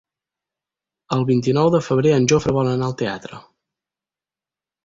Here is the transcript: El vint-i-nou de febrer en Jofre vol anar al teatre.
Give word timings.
El 1.17 1.25
vint-i-nou 1.31 1.69
de 1.77 1.83
febrer 1.89 2.15
en 2.15 2.27
Jofre 2.33 2.57
vol 2.57 2.73
anar 2.73 2.89
al 2.91 2.99
teatre. 3.03 3.43